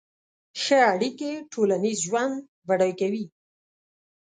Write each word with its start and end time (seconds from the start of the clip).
ښه 0.61 0.77
اړیکې 0.93 1.31
ټولنیز 1.51 1.97
ژوند 2.07 2.35
بډای 2.67 2.91
کوي. 2.99 3.25